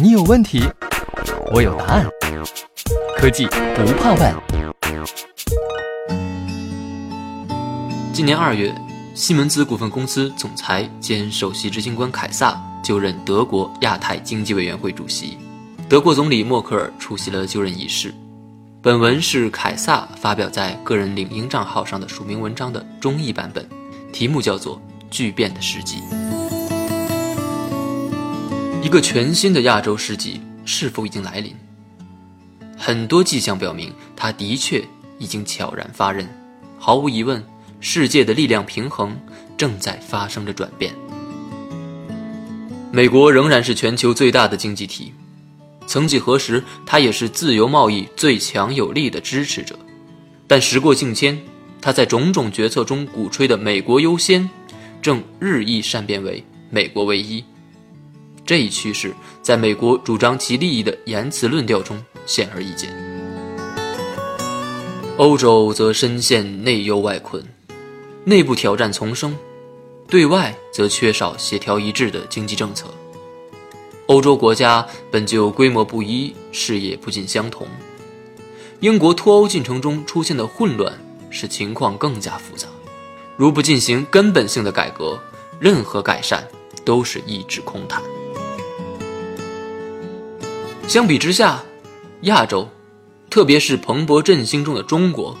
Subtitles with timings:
[0.00, 0.62] 你有问题，
[1.52, 2.06] 我有答案。
[3.16, 4.34] 科技不怕问。
[8.12, 8.72] 今年二月，
[9.14, 15.36] 西门子股份公司总裁兼首席执行官凯撒就任德国亚太经济委员会主席，
[15.88, 18.14] 德国总理默克尔出席了就任仪式。
[18.80, 23.66] 本文是凯撒发表在个人领英账号上的署名文章的中译版本，
[24.12, 24.76] 题目叫做
[25.10, 25.98] 《巨变的世纪》。
[28.82, 31.54] 一个全新的亚洲世纪是否已经来临？
[32.76, 34.82] 很多迹象表明，它的确
[35.20, 36.26] 已经悄然发轫。
[36.80, 37.40] 毫无疑问，
[37.78, 39.16] 世界的力量平衡
[39.56, 40.92] 正在发生着转变。
[42.90, 45.12] 美国仍然是全球最大的经济体。
[45.86, 49.78] 曾几何时，它也是自由贸易最强有力的支持者，
[50.48, 51.40] 但时过境迁，
[51.80, 54.50] 他在种种决策中鼓吹的“美国优先”，
[55.00, 57.44] 正日益善变为“美国唯一”。
[58.52, 62.94] 这一趋势，在美国主张其利益的言辞论调中显而易见。
[65.16, 67.42] 欧洲则深陷内忧外困，
[68.24, 69.34] 内部挑战丛生，
[70.06, 72.88] 对外则缺少协调一致的经济政策。
[74.04, 77.66] 欧洲国家本就规模不一，视野不尽相同。
[78.80, 80.92] 英国脱欧进程中出现的混乱，
[81.30, 82.68] 使情况更加复杂。
[83.38, 85.18] 如不进行根本性的改革，
[85.58, 86.46] 任何改善
[86.84, 88.02] 都是一纸空谈。
[90.88, 91.62] 相比之下，
[92.22, 92.68] 亚洲，
[93.30, 95.36] 特别是蓬勃振兴中的中国，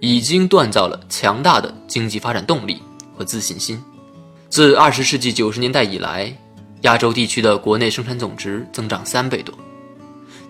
[0.00, 2.80] 已经锻造了强大的经济发展动力
[3.16, 3.82] 和自信心。
[4.48, 6.36] 自二十世纪九十年代以来。
[6.82, 9.52] 亚洲地区的国内生产总值增长三倍多，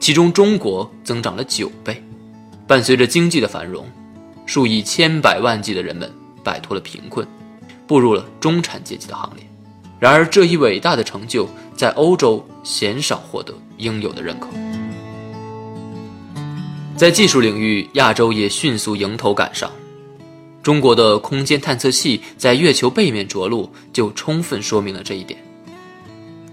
[0.01, 2.03] 其中中国增长了九倍。
[2.67, 3.89] 伴随着经济的繁荣，
[4.45, 7.27] 数以千百万计的人们摆脱了贫困，
[7.87, 9.47] 步入了中产阶级的行列。
[10.01, 14.49] 然而，这一伟大的成就在欧洲鲜少获得应有的认可。
[16.97, 19.71] 在技术领域，亚洲也迅速迎头赶上。
[20.63, 25.39] 中国的空间探测器在月球背面着陆，就充分说明了这一点。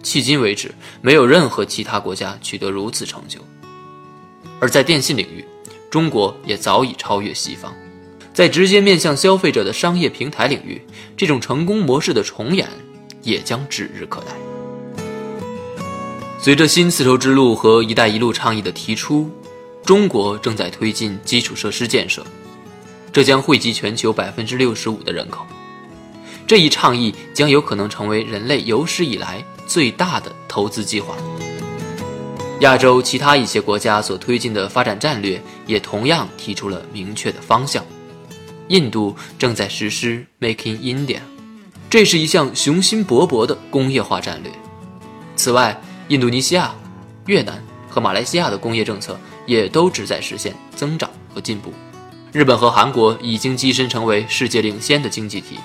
[0.03, 3.40] 迄今为止，没有任何其他国家取得如此成就。
[4.59, 5.44] 而在电信领域，
[5.90, 7.74] 中国也早已超越西方。
[8.34, 10.81] 在直接面向消费者的商业平台领域，
[11.16, 12.68] 这种成功模式的重演
[13.22, 14.43] 也将指日可待。
[16.44, 19.31] 随着新丝绸之路和“一带一路”倡议的提出，
[19.86, 22.22] 中国正在推进基础设施建设，
[23.14, 25.46] 这将惠及全球百分之六十五的人口。
[26.46, 29.42] 这一倡议将有可能成为人类有史以来。
[29.66, 31.16] 最大的投资计划。
[32.60, 37.84] 亚洲其他一些国家所推进的发展战略也同样提出了明确的方向。
[38.68, 41.20] 印度正在实施 “Making India”，
[41.90, 44.52] 这是一项雄心勃勃的工业化战略。
[45.38, 46.74] 此外，印度尼西亚、
[47.25, 51.74] 越南和马来西亚的工业政策也都旨在实现增长和进步。
[52.31, 55.59] 日本和韩国已经跻身成为世界领先的经济体。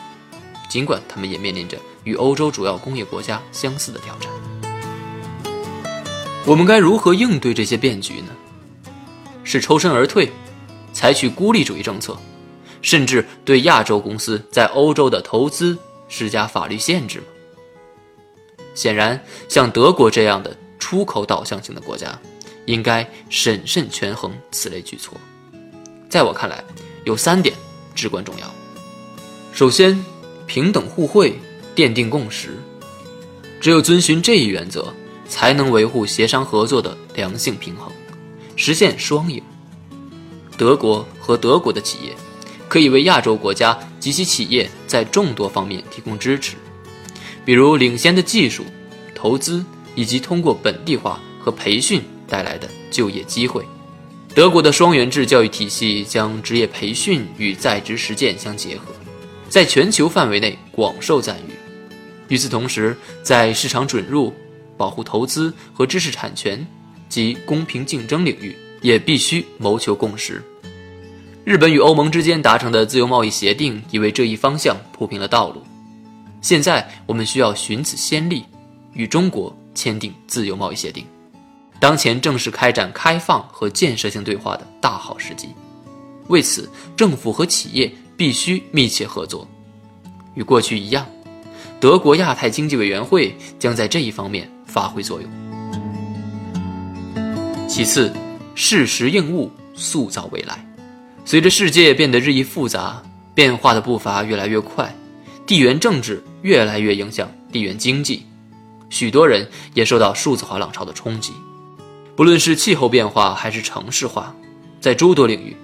[0.68, 4.30] 尽管他们也面临着与欧洲主要工业国家相似的挑战，
[6.44, 8.28] 我们该如何应对这些变局呢？
[9.44, 10.30] 是抽身而退，
[10.92, 12.14] 采取孤立主义政策，
[12.82, 17.24] 甚至对亚洲公司在欧洲的投资施加法律限制吗？
[18.78, 22.16] 显然，像德国这样的出口导向型的国家，
[22.64, 25.18] 应该审慎权衡此类举措。
[26.08, 26.62] 在我看来，
[27.02, 27.52] 有三点
[27.92, 28.48] 至关重要。
[29.52, 30.04] 首先，
[30.46, 31.36] 平等互惠，
[31.74, 32.56] 奠定共识。
[33.60, 34.94] 只有遵循这一原则，
[35.28, 37.90] 才能维护协商合作的良性平衡，
[38.54, 39.42] 实现双赢。
[40.56, 42.14] 德国和德国的企业
[42.68, 46.54] 可以为亚洲国家及其企业在众多方面提供支持，
[47.48, 48.62] 比如领先的技术、
[49.14, 49.64] 投资
[49.94, 53.64] 以及通过本地化和培训带来的就业机会。
[54.34, 58.92] 德国的双元制教育体系将职业培训与在职实践相结合。
[59.48, 61.52] 在全球范围内广受赞誉。
[62.28, 64.30] 与此同时，在市场准入、
[64.76, 66.66] 保护投资和知识产权
[67.08, 70.42] 及公平竞争领域，也必须谋求共识。
[71.46, 75.62] 日本与欧盟之间达成的自由贸易协定已为这一方向铺平了道路。
[76.40, 78.44] 现在，我们需要寻此先例，
[78.92, 81.04] 与中国签订自由贸易协定。
[81.80, 85.48] 当前正是开展开放和建设性对话的大好时机。
[86.28, 87.92] 为此，政府和企业。
[88.18, 89.46] 必须密切合作，
[90.34, 91.06] 与过去一样，
[91.78, 95.30] 德国亚太经济委员会将在这一方面发挥作用。
[97.68, 98.12] 其次，
[98.56, 100.58] 事实应物，塑造未来。
[101.24, 103.00] 随着世界变得日益复杂，
[103.36, 104.92] 变化的步伐越来越快，
[105.46, 108.24] 地缘政治越来越影响地缘经济。
[108.90, 111.32] 许多人也受到数字化浪潮的冲击。
[112.16, 114.34] 不论是气候变化还是城市化，
[114.80, 115.56] 在诸多领域，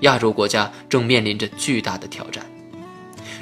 [0.00, 2.44] 亚洲国家正面临着巨大的挑战。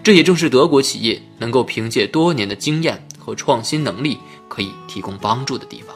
[0.03, 4.19] 这也正是德国企业能够凭借多年的经验和创新能力
[4.49, 5.94] 可以提供帮助的地方。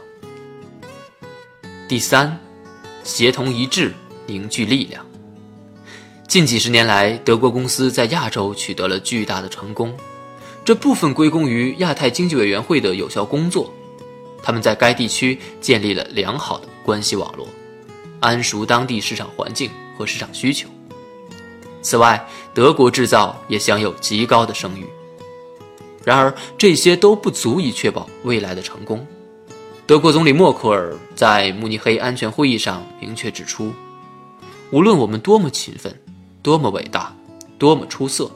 [1.88, 2.38] 第三，
[3.02, 3.92] 协同一致，
[4.26, 5.04] 凝聚力量。
[6.28, 9.96] 近几十年来，德国公司在亚洲取得了巨大的成功，
[10.70, 13.74] 这部分归功于亚太经济委员会的有效工作。
[14.40, 17.44] 他们在该地区建立了良好的关系网络，
[18.20, 19.68] 谙熟当地市场环境
[19.98, 20.68] 和市场需求。
[21.82, 22.24] 此外，
[22.54, 24.86] 德国制造也享有极高的声誉。
[26.04, 29.04] 然而，这些都不足以确保未来的成功。
[29.88, 33.72] 德国总理默克尔在慕尼黑安全会议上明确指出
[34.70, 35.92] ：“无论我们多么勤奋，
[36.44, 37.12] 多么伟大，
[37.58, 38.30] 多么出色，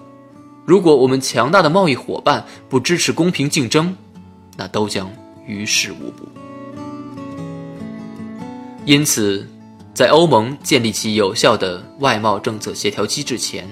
[0.65, 3.95] 如果我们强大的贸易伙伴不支持公平竞争，
[4.57, 5.11] 那都将……”
[5.47, 6.27] 于事无补。
[8.87, 9.47] 因此，
[9.93, 13.69] 在欧盟建立起有效的外贸政策协调机制前，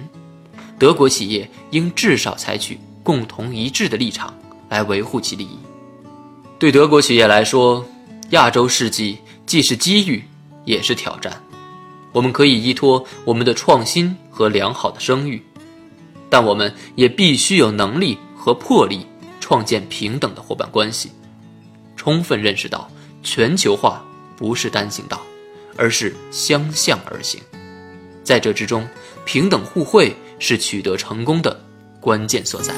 [0.78, 4.34] 德国企业应至少采取共同一致的立场
[4.68, 5.58] 来维护其利益。
[6.58, 7.82] 对德国企业来说，
[8.32, 9.16] 亚洲世纪
[9.46, 10.22] 既是机遇，
[10.66, 11.32] 也是挑战。
[12.12, 15.42] 我们可以依托我们的创新和良好的声誉，
[16.32, 19.06] 但我们也必须有能力和魄力
[19.38, 21.12] 创建平等的伙伴关系。
[21.94, 22.90] 充分认识到，
[23.23, 24.02] 全球化
[24.34, 25.20] 不是单行道，
[25.76, 27.38] 而是相向而行。
[28.25, 28.88] 在这之中，
[29.26, 31.62] 平等互惠是取得成功的
[32.00, 32.73] 关键所在。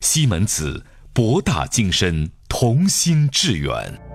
[0.00, 4.09] 西门子，博大精深，同心致远。